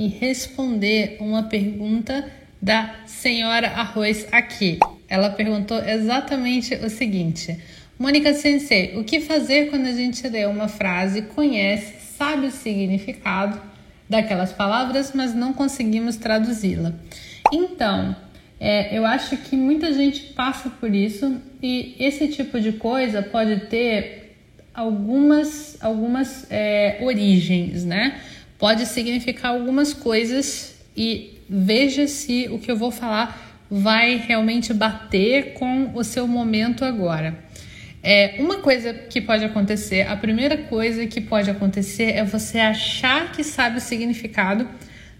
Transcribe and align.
e 0.00 0.08
responder 0.08 1.18
uma 1.20 1.42
pergunta 1.42 2.26
da 2.60 3.00
senhora 3.04 3.68
Arroz 3.68 4.26
aqui. 4.32 4.78
Ela 5.06 5.28
perguntou 5.28 5.78
exatamente 5.78 6.74
o 6.76 6.88
seguinte: 6.88 7.58
Mônica 7.98 8.32
Sensei, 8.32 8.96
o 8.96 9.04
que 9.04 9.20
fazer 9.20 9.68
quando 9.68 9.84
a 9.84 9.92
gente 9.92 10.26
lê 10.26 10.46
uma 10.46 10.68
frase, 10.68 11.20
conhece, 11.20 12.16
sabe 12.16 12.46
o 12.46 12.50
significado 12.50 13.60
daquelas 14.08 14.54
palavras, 14.54 15.12
mas 15.14 15.34
não 15.34 15.52
conseguimos 15.52 16.16
traduzi-la? 16.16 16.94
Então, 17.52 18.16
é, 18.58 18.96
eu 18.96 19.04
acho 19.04 19.36
que 19.36 19.54
muita 19.54 19.92
gente 19.92 20.32
passa 20.32 20.70
por 20.70 20.94
isso 20.94 21.42
e 21.62 21.94
esse 21.98 22.28
tipo 22.28 22.58
de 22.58 22.72
coisa 22.72 23.20
pode 23.22 23.66
ter 23.66 24.34
algumas, 24.72 25.76
algumas 25.82 26.46
é, 26.50 27.00
origens, 27.02 27.84
né? 27.84 28.18
Pode 28.60 28.84
significar 28.84 29.52
algumas 29.52 29.94
coisas 29.94 30.76
e 30.94 31.38
veja 31.48 32.06
se 32.06 32.46
o 32.50 32.58
que 32.58 32.70
eu 32.70 32.76
vou 32.76 32.92
falar 32.92 33.58
vai 33.70 34.16
realmente 34.16 34.74
bater 34.74 35.54
com 35.54 35.92
o 35.94 36.04
seu 36.04 36.28
momento 36.28 36.84
agora. 36.84 37.38
É, 38.02 38.36
uma 38.38 38.58
coisa 38.58 38.92
que 38.92 39.20
pode 39.20 39.44
acontecer, 39.44 40.06
a 40.06 40.16
primeira 40.16 40.58
coisa 40.58 41.06
que 41.06 41.22
pode 41.22 41.50
acontecer 41.50 42.12
é 42.12 42.22
você 42.22 42.58
achar 42.58 43.32
que 43.32 43.42
sabe 43.42 43.78
o 43.78 43.80
significado 43.80 44.68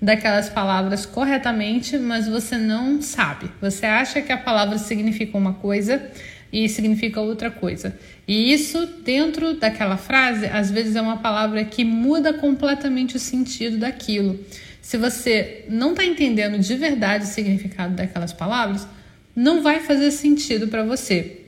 daquelas 0.00 0.48
palavras 0.48 1.06
corretamente, 1.06 1.98
mas 1.98 2.28
você 2.28 2.58
não 2.58 3.00
sabe. 3.00 3.50
Você 3.60 3.86
acha 3.86 4.20
que 4.20 4.32
a 4.32 4.38
palavra 4.38 4.76
significa 4.76 5.36
uma 5.36 5.54
coisa 5.54 6.10
e 6.52 6.68
significa 6.68 7.20
outra 7.20 7.50
coisa. 7.50 7.98
E 8.26 8.52
isso, 8.52 8.86
dentro 9.04 9.54
daquela 9.54 9.96
frase, 9.96 10.46
às 10.46 10.70
vezes 10.70 10.96
é 10.96 11.00
uma 11.00 11.18
palavra 11.18 11.64
que 11.64 11.84
muda 11.84 12.32
completamente 12.32 13.16
o 13.16 13.20
sentido 13.20 13.78
daquilo. 13.78 14.38
Se 14.80 14.96
você 14.96 15.64
não 15.68 15.90
está 15.90 16.04
entendendo 16.04 16.58
de 16.58 16.74
verdade 16.74 17.24
o 17.24 17.28
significado 17.28 17.94
daquelas 17.94 18.32
palavras, 18.32 18.86
não 19.34 19.62
vai 19.62 19.80
fazer 19.80 20.10
sentido 20.10 20.68
para 20.68 20.82
você. 20.82 21.38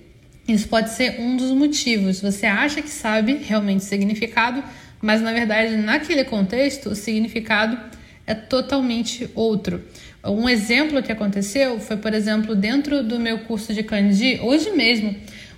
Isso 0.47 0.69
pode 0.69 0.91
ser 0.91 1.21
um 1.21 1.37
dos 1.37 1.51
motivos. 1.51 2.21
Você 2.21 2.47
acha 2.47 2.83
que 2.83 2.91
sabe 2.91 3.35
realmente 3.35 3.81
o 3.81 3.85
significado, 3.85 4.63
mas 5.01 5.21
na 5.21 5.33
verdade, 5.33 5.77
naquele 5.77 6.25
contexto, 6.25 6.91
o 6.91 6.95
significado 6.95 7.79
é 8.27 8.35
totalmente 8.35 9.29
outro. 9.35 9.83
Um 10.25 10.49
exemplo 10.49 11.03
que 11.03 11.11
aconteceu 11.11 11.81
foi, 11.81 11.97
por 11.97 12.15
exemplo, 12.15 12.55
dentro 12.55 13.03
do 13.03 13.19
meu 13.19 13.41
curso 13.41 13.75
de 13.75 13.83
kanji, 13.83 14.39
hoje 14.41 14.71
mesmo, 14.71 15.15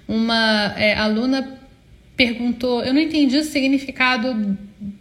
uma 0.09 0.75
é, 0.77 0.95
aluna 0.95 1.59
perguntou, 2.17 2.83
eu 2.83 2.95
não 2.95 3.01
entendi 3.01 3.37
o 3.37 3.45
significado 3.45 4.57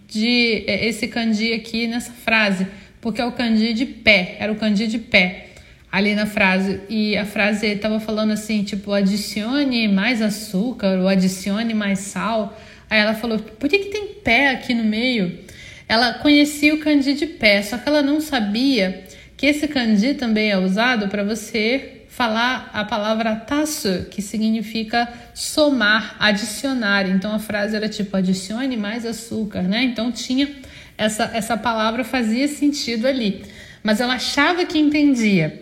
de 0.08 0.64
é, 0.68 0.88
esse 0.88 1.08
kanji 1.08 1.54
aqui 1.54 1.88
nessa 1.88 2.12
frase, 2.12 2.68
porque 3.00 3.22
é 3.22 3.26
o 3.26 3.32
kanji 3.32 3.74
de 3.74 3.86
pé, 3.86 4.36
era 4.40 4.52
o 4.52 4.56
kanji 4.56 4.88
de 4.88 5.00
pé 5.00 5.48
ali 5.94 6.16
na 6.16 6.26
frase. 6.26 6.82
E 6.90 7.16
a 7.16 7.24
frase 7.26 7.68
estava 7.68 8.00
falando 8.00 8.32
assim, 8.32 8.64
tipo, 8.64 8.92
adicione 8.92 9.88
mais 9.88 10.22
açúcar 10.22 10.98
ou 11.00 11.08
adicione 11.08 11.74
mais 11.74 12.00
sal. 12.00 12.60
Aí 12.90 13.00
ela 13.00 13.14
falou, 13.14 13.38
por 13.38 13.70
que, 13.70 13.78
que 13.78 13.90
tem 13.92 14.08
pé 14.08 14.50
aqui 14.50 14.74
no 14.74 14.84
meio? 14.84 15.43
Ela 15.94 16.12
conhecia 16.16 16.74
o 16.74 16.80
kanji 16.80 17.14
de 17.14 17.28
pé, 17.28 17.62
só 17.62 17.78
que 17.78 17.88
ela 17.88 18.02
não 18.02 18.20
sabia 18.20 19.04
que 19.38 19.46
esse 19.46 19.68
kanji 19.68 20.16
também 20.16 20.50
é 20.50 20.58
usado 20.58 21.08
para 21.08 21.24
você 21.24 22.02
falar 22.08 22.72
a 22.74 22.84
palavra 22.84 23.36
tasu, 23.36 24.08
que 24.10 24.20
significa 24.20 25.08
somar, 25.36 26.16
adicionar. 26.18 27.08
Então 27.08 27.36
a 27.36 27.38
frase 27.38 27.76
era 27.76 27.88
tipo 27.88 28.18
adicione 28.18 28.76
mais 28.76 29.06
açúcar, 29.06 29.62
né? 29.62 29.84
Então 29.84 30.12
tinha 30.12 30.50
essa 30.98 31.30
essa 31.32 31.56
palavra 31.56 32.04
fazia 32.04 32.48
sentido 32.48 33.06
ali, 33.06 33.44
mas 33.84 34.02
ela 34.02 34.16
achava 34.16 34.66
que 34.66 34.80
entendia. 34.80 35.62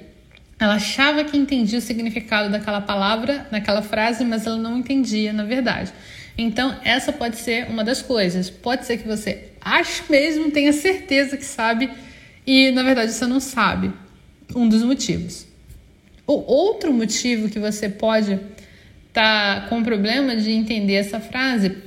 Ela 0.57 0.75
achava 0.75 1.25
que 1.25 1.35
entendia 1.35 1.79
o 1.79 1.81
significado 1.81 2.49
daquela 2.49 2.79
palavra, 2.79 3.47
naquela 3.51 3.81
frase, 3.81 4.23
mas 4.23 4.47
ela 4.47 4.55
não 4.55 4.77
entendia, 4.77 5.33
na 5.33 5.43
verdade. 5.43 5.91
Então, 6.37 6.79
essa 6.83 7.11
pode 7.11 7.37
ser 7.37 7.67
uma 7.69 7.83
das 7.83 8.01
coisas. 8.01 8.49
Pode 8.49 8.85
ser 8.85 8.97
que 8.97 9.07
você 9.07 9.51
ache 9.59 10.03
mesmo, 10.09 10.51
tenha 10.51 10.73
certeza 10.73 11.37
que 11.37 11.45
sabe, 11.45 11.89
e 12.45 12.71
na 12.71 12.83
verdade 12.83 13.11
você 13.11 13.27
não 13.27 13.39
sabe. 13.39 13.91
Um 14.55 14.67
dos 14.67 14.83
motivos. 14.83 15.47
O 16.27 16.33
outro 16.51 16.91
motivo 16.93 17.49
que 17.49 17.59
você 17.59 17.87
pode 17.89 18.39
estar 19.07 19.61
tá 19.61 19.67
com 19.67 19.83
problema 19.83 20.35
de 20.35 20.51
entender 20.51 20.95
essa 20.95 21.19
frase 21.19 21.77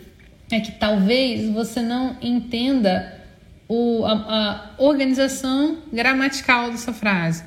é 0.50 0.60
que 0.60 0.72
talvez 0.72 1.48
você 1.50 1.80
não 1.80 2.16
entenda 2.20 3.22
o, 3.68 4.04
a, 4.04 4.12
a 4.12 4.82
organização 4.82 5.78
gramatical 5.92 6.70
dessa 6.70 6.92
frase. 6.92 7.44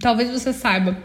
Talvez 0.00 0.30
você 0.30 0.52
saiba 0.52 0.96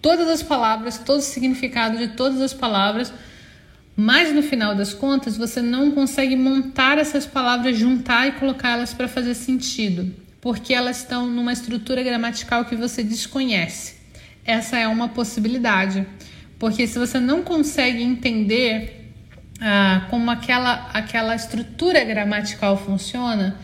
todas 0.00 0.28
as 0.28 0.42
palavras, 0.42 0.98
todo 0.98 1.18
o 1.18 1.22
significado 1.22 1.98
de 1.98 2.08
todas 2.08 2.40
as 2.40 2.54
palavras, 2.54 3.12
mas 3.96 4.32
no 4.34 4.42
final 4.42 4.74
das 4.74 4.92
contas 4.92 5.36
você 5.36 5.62
não 5.62 5.90
consegue 5.90 6.36
montar 6.36 6.98
essas 6.98 7.24
palavras, 7.24 7.76
juntar 7.76 8.28
e 8.28 8.32
colocá-las 8.32 8.92
para 8.92 9.08
fazer 9.08 9.34
sentido, 9.34 10.14
porque 10.40 10.74
elas 10.74 10.98
estão 10.98 11.26
numa 11.26 11.52
estrutura 11.52 12.02
gramatical 12.02 12.64
que 12.64 12.76
você 12.76 13.02
desconhece 13.02 13.96
essa 14.46 14.78
é 14.78 14.86
uma 14.86 15.08
possibilidade. 15.08 16.06
Porque 16.58 16.86
se 16.86 16.98
você 16.98 17.18
não 17.18 17.42
consegue 17.42 18.02
entender 18.02 19.12
ah, 19.60 20.06
como 20.08 20.30
aquela, 20.30 20.88
aquela 20.94 21.34
estrutura 21.34 22.02
gramatical 22.04 22.78
funciona, 22.78 23.58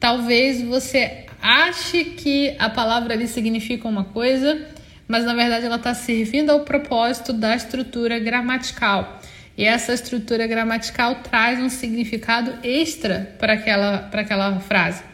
talvez 0.00 0.62
você 0.62 1.26
ache 1.40 2.04
que 2.04 2.56
a 2.58 2.70
palavra 2.70 3.14
ali 3.14 3.28
significa 3.28 3.86
uma 3.86 4.04
coisa, 4.04 4.66
mas 5.06 5.24
na 5.24 5.34
verdade 5.34 5.66
ela 5.66 5.76
está 5.76 5.94
servindo 5.94 6.50
ao 6.50 6.60
propósito 6.60 7.32
da 7.32 7.54
estrutura 7.54 8.18
gramatical. 8.18 9.20
E 9.62 9.64
essa 9.64 9.94
estrutura 9.94 10.44
gramatical 10.48 11.22
traz 11.22 11.60
um 11.60 11.68
significado 11.68 12.52
extra 12.64 13.36
para 13.38 13.52
aquela, 13.52 14.10
aquela 14.12 14.58
frase. 14.58 15.04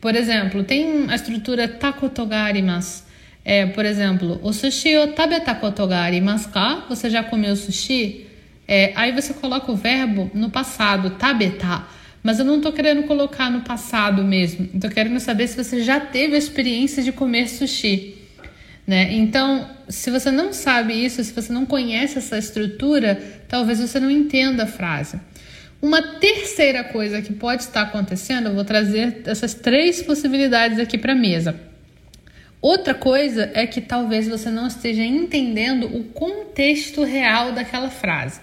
Por 0.00 0.16
exemplo, 0.16 0.64
tem 0.64 1.08
a 1.08 1.14
estrutura 1.14 1.68
takotogarimasu 1.68 3.04
é, 3.44 3.64
por 3.66 3.84
exemplo, 3.84 4.40
o 4.42 4.52
sushi 4.52 4.96
o 4.96 5.86
ga 5.86 6.00
arimasu 6.00 6.48
ka? 6.48 6.84
Você 6.88 7.08
já 7.08 7.22
comeu 7.22 7.54
sushi? 7.54 8.26
É, 8.66 8.92
aí 8.96 9.12
você 9.12 9.34
coloca 9.34 9.70
o 9.70 9.76
verbo 9.76 10.28
no 10.34 10.50
passado, 10.50 11.10
tabeta. 11.10 11.84
Mas 12.24 12.40
eu 12.40 12.44
não 12.44 12.56
estou 12.56 12.72
querendo 12.72 13.04
colocar 13.04 13.50
no 13.50 13.60
passado 13.60 14.24
mesmo. 14.24 14.68
Estou 14.74 14.90
querendo 14.90 15.20
saber 15.20 15.46
se 15.46 15.56
você 15.56 15.80
já 15.80 16.00
teve 16.00 16.34
a 16.34 16.38
experiência 16.38 17.04
de 17.04 17.12
comer 17.12 17.48
sushi. 17.48 18.21
Né? 18.92 19.10
Então, 19.14 19.70
se 19.88 20.10
você 20.10 20.30
não 20.30 20.52
sabe 20.52 20.92
isso, 20.92 21.24
se 21.24 21.32
você 21.32 21.50
não 21.50 21.64
conhece 21.64 22.18
essa 22.18 22.36
estrutura, 22.36 23.18
talvez 23.48 23.80
você 23.80 23.98
não 23.98 24.10
entenda 24.10 24.64
a 24.64 24.66
frase. 24.66 25.18
Uma 25.80 26.02
terceira 26.02 26.84
coisa 26.84 27.22
que 27.22 27.32
pode 27.32 27.62
estar 27.62 27.80
acontecendo, 27.80 28.48
eu 28.48 28.54
vou 28.54 28.66
trazer 28.66 29.22
essas 29.24 29.54
três 29.54 30.02
possibilidades 30.02 30.78
aqui 30.78 30.98
para 30.98 31.14
a 31.14 31.16
mesa. 31.16 31.58
Outra 32.60 32.92
coisa 32.92 33.50
é 33.54 33.66
que 33.66 33.80
talvez 33.80 34.28
você 34.28 34.50
não 34.50 34.66
esteja 34.66 35.02
entendendo 35.02 35.86
o 35.86 36.04
contexto 36.04 37.02
real 37.02 37.52
daquela 37.52 37.88
frase. 37.88 38.42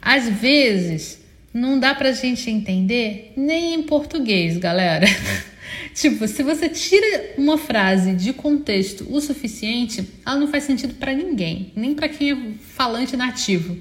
Às 0.00 0.28
vezes, 0.28 1.20
não 1.52 1.78
dá 1.78 1.94
pra 1.94 2.12
gente 2.12 2.48
entender 2.50 3.32
nem 3.36 3.74
em 3.74 3.82
português, 3.82 4.56
galera. 4.56 5.06
tipo, 5.94 6.26
se 6.28 6.42
você 6.42 6.68
tira 6.68 7.34
uma 7.36 7.58
frase 7.58 8.14
de 8.14 8.32
contexto 8.32 9.06
o 9.10 9.20
suficiente, 9.20 10.08
ela 10.24 10.36
não 10.36 10.48
faz 10.48 10.64
sentido 10.64 10.94
para 10.94 11.12
ninguém, 11.12 11.72
nem 11.74 11.94
para 11.94 12.08
quem 12.08 12.32
é 12.32 12.36
falante 12.60 13.16
nativo. 13.16 13.76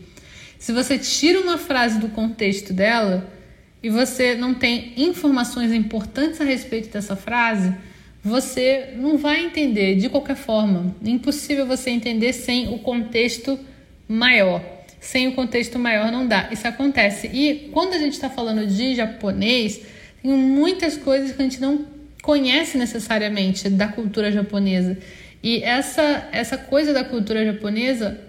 Se 0.57 0.73
você 0.73 0.97
tira 0.97 1.39
uma 1.39 1.57
frase 1.57 1.99
do 1.99 2.09
contexto 2.09 2.73
dela 2.73 3.31
e 3.81 3.89
você 3.89 4.35
não 4.35 4.53
tem 4.53 4.93
informações 4.97 5.71
importantes 5.71 6.41
a 6.41 6.43
respeito 6.43 6.89
dessa 6.89 7.15
frase, 7.15 7.73
você 8.21 8.93
não 8.97 9.17
vai 9.17 9.45
entender 9.45 9.95
de 9.95 10.09
qualquer 10.09 10.35
forma. 10.35 10.93
É 11.05 11.09
impossível 11.09 11.65
você 11.65 11.89
entender 11.89 12.33
sem 12.33 12.73
o 12.73 12.79
contexto 12.79 13.57
maior. 14.07 14.78
Sem 14.99 15.27
o 15.29 15.33
contexto 15.33 15.79
maior 15.79 16.11
não 16.11 16.27
dá. 16.27 16.49
Isso 16.51 16.67
acontece. 16.67 17.27
E 17.27 17.69
quando 17.71 17.93
a 17.93 17.97
gente 17.97 18.13
está 18.13 18.29
falando 18.29 18.67
de 18.67 18.95
japonês, 18.95 19.81
tem 20.21 20.31
muitas 20.31 20.97
coisas 20.97 21.31
que 21.31 21.41
a 21.41 21.45
gente 21.45 21.61
não 21.61 21.85
conhece 22.21 22.77
necessariamente 22.77 23.69
da 23.69 23.87
cultura 23.87 24.31
japonesa. 24.31 24.97
E 25.41 25.63
essa, 25.63 26.27
essa 26.31 26.57
coisa 26.57 26.93
da 26.93 27.03
cultura 27.03 27.45
japonesa, 27.45 28.19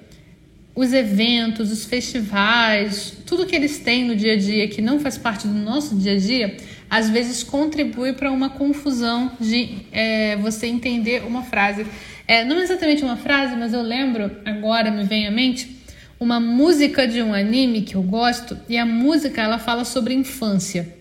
os 0.74 0.92
eventos, 0.92 1.72
os 1.72 1.84
festivais, 1.84 3.16
tudo 3.26 3.46
que 3.46 3.56
eles 3.56 3.78
têm 3.78 4.04
no 4.04 4.14
dia 4.14 4.34
a 4.34 4.36
dia 4.36 4.68
que 4.68 4.80
não 4.80 5.00
faz 5.00 5.18
parte 5.18 5.48
do 5.48 5.54
nosso 5.54 5.96
dia 5.96 6.12
a 6.12 6.16
dia, 6.16 6.56
às 6.88 7.10
vezes 7.10 7.42
contribui 7.42 8.12
para 8.12 8.30
uma 8.30 8.50
confusão 8.50 9.32
de 9.40 9.78
é, 9.90 10.36
você 10.36 10.66
entender 10.66 11.24
uma 11.26 11.42
frase. 11.42 11.84
É, 12.26 12.44
não 12.44 12.60
exatamente 12.60 13.02
uma 13.02 13.16
frase, 13.16 13.56
mas 13.56 13.72
eu 13.72 13.82
lembro, 13.82 14.30
agora 14.44 14.90
me 14.90 15.02
vem 15.02 15.26
à 15.26 15.30
mente, 15.32 15.79
uma 16.20 16.38
música 16.38 17.08
de 17.08 17.20
um 17.22 17.34
anime 17.34 17.82
que 17.82 17.96
eu 17.96 18.02
gosto, 18.02 18.56
e 18.68 18.78
a 18.78 18.86
música 18.86 19.42
ela 19.42 19.58
fala 19.58 19.84
sobre 19.84 20.14
infância 20.14 21.00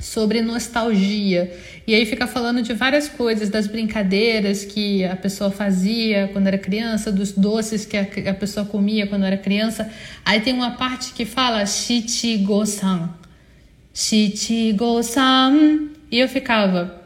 sobre 0.00 0.40
nostalgia. 0.40 1.54
E 1.86 1.94
aí 1.94 2.04
fica 2.06 2.26
falando 2.26 2.62
de 2.62 2.72
várias 2.72 3.08
coisas, 3.08 3.48
das 3.48 3.66
brincadeiras 3.66 4.64
que 4.64 5.04
a 5.04 5.14
pessoa 5.14 5.50
fazia 5.50 6.30
quando 6.32 6.46
era 6.46 6.58
criança, 6.58 7.12
dos 7.12 7.32
doces 7.32 7.84
que 7.84 7.96
a, 7.96 8.34
pessoa 8.34 8.64
comia 8.66 9.06
quando 9.06 9.24
era 9.24 9.36
criança. 9.36 9.90
Aí 10.24 10.40
tem 10.40 10.54
uma 10.54 10.72
parte 10.72 11.12
que 11.12 11.24
fala 11.24 11.64
Shichigo-san. 11.66 13.10
Shichigo-san. 13.92 15.88
E 16.10 16.18
eu 16.18 16.28
ficava 16.28 17.02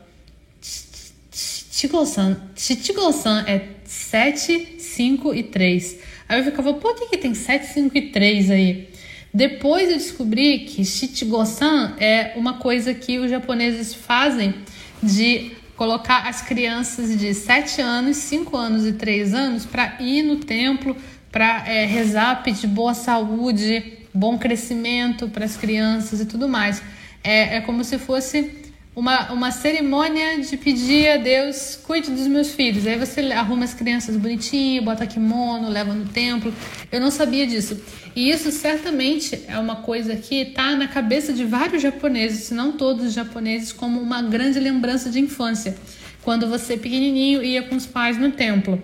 Shichigo-san. 1.33 2.37
Shichigo-san 2.57 3.45
é 3.47 3.69
7, 3.85 4.77
5 4.79 5.35
e 5.35 5.43
3. 5.43 6.14
Aí 6.35 6.41
eu 6.41 6.45
ficava, 6.45 6.75
por 6.75 6.97
que, 6.97 7.07
que 7.07 7.17
tem 7.17 7.33
7, 7.33 7.67
5 7.67 7.97
e 7.97 8.03
3 8.11 8.51
aí? 8.51 8.89
Depois 9.33 9.89
eu 9.89 9.97
descobri 9.97 10.61
que 10.61 10.85
Shichigo-san 10.85 11.95
é 11.99 12.33
uma 12.35 12.55
coisa 12.55 12.93
que 12.93 13.21
os 13.21 13.31
japoneses 13.31 13.95
fazem 13.95 14.53
de 15.01 15.53
colocar 15.77 16.27
as 16.29 16.43
crianças 16.43 17.17
de 17.17 17.33
7 17.33 17.81
anos, 17.81 18.17
5 18.17 18.57
anos 18.57 18.85
e 18.85 18.95
3 18.95 19.33
anos 19.33 19.65
para 19.65 19.97
ir 20.01 20.25
no 20.25 20.37
templo, 20.37 20.97
para 21.31 21.69
é, 21.69 21.87
rezar, 21.87 22.43
pedir 22.43 22.67
boa 22.67 22.95
saúde, 22.95 23.99
bom 24.13 24.37
crescimento 24.37 25.29
para 25.29 25.45
as 25.45 25.57
crianças 25.57 26.21
e 26.21 26.27
tudo 26.27 26.49
mais. 26.49 26.83
É, 27.23 27.59
é 27.59 27.61
como 27.61 27.85
se 27.85 27.97
fosse 27.97 28.51
uma, 28.95 29.33
uma 29.33 29.51
cerimônia 29.51 30.41
de 30.41 30.57
pedir 30.57 31.09
a 31.09 31.17
Deus, 31.17 31.79
cuide 31.83 32.11
dos 32.11 32.27
meus 32.29 32.53
filhos. 32.53 32.87
Aí 32.87 32.97
você 32.97 33.21
arruma 33.33 33.65
as 33.65 33.75
crianças 33.75 34.17
bonitinho, 34.17 34.83
bota 34.83 35.07
kimono, 35.07 35.69
leva 35.69 35.93
no 35.93 36.07
templo. 36.07 36.55
Eu 36.93 37.01
não 37.01 37.11
sabia 37.11 37.47
disso. 37.47 37.81
E 38.15 38.31
isso 38.31 38.53
certamente 38.53 39.43
é 39.49 39.59
uma 39.59 39.77
coisa 39.77 40.15
que 40.15 40.37
está 40.37 40.77
na 40.77 40.87
cabeça 40.87 41.33
de 41.33 41.45
vários 41.45 41.83
japoneses, 41.83 42.45
se 42.45 42.55
não 42.55 42.73
todos 42.73 43.07
os 43.07 43.13
japoneses, 43.13 43.73
como 43.73 44.01
uma 44.01 44.23
grande 44.23 44.61
lembrança 44.61 45.11
de 45.11 45.19
infância. 45.19 45.77
Quando 46.23 46.49
você 46.49 46.77
pequenininho 46.77 47.43
ia 47.43 47.65
com 47.65 47.75
os 47.75 47.87
pais 47.87 48.17
no 48.17 48.31
templo. 48.31 48.81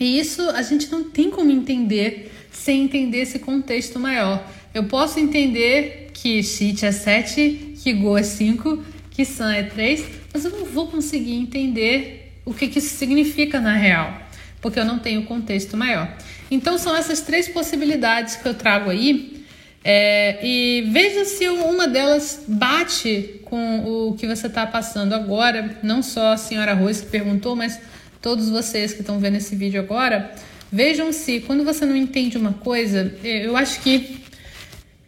E 0.00 0.18
isso 0.18 0.42
a 0.50 0.62
gente 0.62 0.90
não 0.90 1.04
tem 1.04 1.30
como 1.30 1.50
entender 1.50 2.32
sem 2.50 2.84
entender 2.84 3.18
esse 3.18 3.38
contexto 3.38 4.00
maior. 4.00 4.44
Eu 4.72 4.84
posso 4.84 5.20
entender 5.20 6.10
que 6.14 6.42
Shit 6.42 6.84
é 6.84 6.90
7, 6.90 7.74
que 7.82 7.92
Go 7.92 8.16
é 8.16 8.22
5, 8.22 8.82
que 9.14 9.24
San 9.24 9.52
é 9.54 9.62
3, 9.62 10.04
mas 10.32 10.44
eu 10.44 10.50
não 10.50 10.64
vou 10.66 10.88
conseguir 10.88 11.34
entender 11.34 12.32
o 12.44 12.52
que, 12.52 12.68
que 12.68 12.80
isso 12.80 12.96
significa 12.96 13.60
na 13.60 13.74
real, 13.74 14.20
porque 14.60 14.78
eu 14.78 14.84
não 14.84 14.98
tenho 14.98 15.24
contexto 15.24 15.76
maior. 15.76 16.12
Então 16.50 16.76
são 16.76 16.94
essas 16.94 17.20
três 17.20 17.48
possibilidades 17.48 18.36
que 18.36 18.46
eu 18.46 18.54
trago 18.54 18.90
aí. 18.90 19.44
É, 19.86 20.38
e 20.42 20.88
veja 20.90 21.24
se 21.26 21.46
uma 21.48 21.86
delas 21.86 22.44
bate 22.48 23.40
com 23.44 24.08
o 24.08 24.14
que 24.14 24.26
você 24.26 24.46
está 24.46 24.66
passando 24.66 25.14
agora. 25.14 25.78
Não 25.82 26.02
só 26.02 26.32
a 26.32 26.36
senhora 26.36 26.74
Rose 26.74 27.02
que 27.04 27.10
perguntou, 27.10 27.54
mas 27.54 27.78
todos 28.20 28.48
vocês 28.48 28.92
que 28.92 29.00
estão 29.00 29.18
vendo 29.18 29.36
esse 29.36 29.54
vídeo 29.54 29.80
agora. 29.80 30.32
Vejam 30.72 31.12
se 31.12 31.40
quando 31.40 31.64
você 31.64 31.84
não 31.84 31.94
entende 31.94 32.36
uma 32.36 32.54
coisa, 32.54 33.14
eu 33.22 33.56
acho 33.56 33.80
que, 33.80 34.20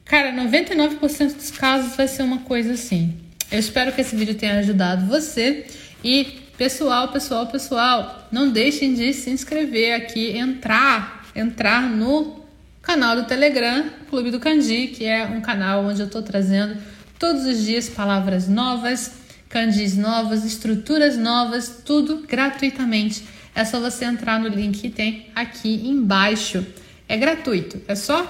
cara, 0.05 0.33
99% 0.33 1.35
dos 1.35 1.51
casos 1.51 1.97
vai 1.97 2.07
ser 2.07 2.23
uma 2.23 2.41
coisa 2.41 2.75
assim. 2.75 3.26
Eu 3.51 3.61
espero 3.61 3.93
que 3.93 4.01
esse 4.01 4.17
vídeo 4.17 4.35
tenha 4.35 4.59
ajudado 4.59 5.07
você. 5.07 5.67
E 6.03 6.25
pessoal, 6.59 7.09
pessoal, 7.09 7.47
pessoal, 7.47 8.29
não 8.33 8.51
deixem 8.51 8.95
de 8.95 9.13
se 9.13 9.31
inscrever 9.31 9.95
aqui, 9.95 10.37
entrar, 10.37 11.25
entrar 11.35 11.83
no 11.83 12.45
canal 12.83 13.15
do 13.15 13.25
Telegram, 13.25 13.85
Clube 14.11 14.31
do 14.33 14.41
Candi, 14.41 14.89
que 14.89 15.05
é 15.05 15.25
um 15.27 15.41
canal 15.41 15.85
onde 15.85 16.01
eu 16.01 16.07
estou 16.07 16.23
trazendo 16.23 16.77
todos 17.19 17.45
os 17.47 17.63
dias 17.63 17.89
palavras 17.89 18.49
novas, 18.49 19.13
candis 19.49 19.97
novas, 19.97 20.45
estruturas 20.45 21.17
novas, 21.17 21.83
tudo 21.85 22.25
gratuitamente. 22.27 23.25
É 23.55 23.65
só 23.65 23.81
você 23.81 24.05
entrar 24.05 24.41
no 24.41 24.49
link 24.49 24.81
que 24.81 24.91
tem 24.91 25.31
aqui 25.35 25.89
embaixo. 25.89 26.67
É 27.09 27.17
gratuito, 27.17 27.81
é 27.87 27.95
só 27.95 28.29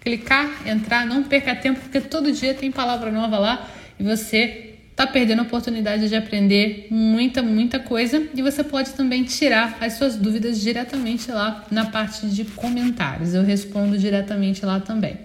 clicar, 0.00 0.48
entrar, 0.66 1.04
não 1.04 1.24
perca 1.24 1.54
tempo, 1.56 1.80
porque 1.80 2.00
todo 2.00 2.30
dia 2.30 2.54
tem 2.54 2.70
palavra 2.70 3.10
nova 3.10 3.38
lá 3.38 3.70
e 3.98 4.02
você 4.02 4.74
está 4.90 5.06
perdendo 5.06 5.40
a 5.40 5.42
oportunidade 5.42 6.08
de 6.08 6.16
aprender 6.16 6.86
muita, 6.90 7.42
muita 7.42 7.78
coisa 7.78 8.26
e 8.34 8.40
você 8.40 8.64
pode 8.64 8.92
também 8.92 9.24
tirar 9.24 9.76
as 9.80 9.92
suas 9.94 10.16
dúvidas 10.16 10.58
diretamente 10.58 11.30
lá 11.30 11.66
na 11.70 11.84
parte 11.84 12.26
de 12.26 12.44
comentários. 12.46 13.34
Eu 13.34 13.42
respondo 13.42 13.98
diretamente 13.98 14.64
lá 14.64 14.80
também. 14.80 15.18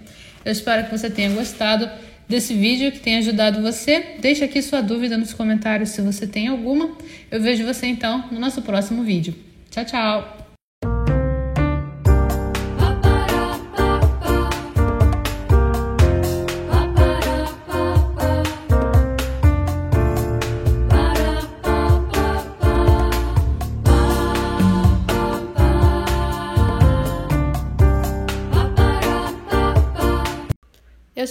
Eu 0.44 0.52
espero 0.52 0.86
que 0.86 0.92
você 0.92 1.10
tenha 1.10 1.30
gostado 1.30 1.90
desse 2.28 2.54
vídeo, 2.54 2.92
que 2.92 3.00
tenha 3.00 3.20
ajudado 3.20 3.62
você. 3.62 4.16
Deixe 4.20 4.44
aqui 4.44 4.62
sua 4.62 4.82
dúvida 4.82 5.18
nos 5.18 5.34
comentários 5.34 5.90
se 5.90 6.02
você 6.02 6.28
tem 6.28 6.48
alguma. 6.48 6.98
Eu 7.30 7.42
vejo 7.42 7.66
você 7.66 7.88
então 7.88 8.26
no 8.30 8.40
nosso 8.40 8.62
próximo 8.62 9.04
vídeo. 9.04 9.34
Tchau, 9.70 9.86
tchau! 9.86 10.41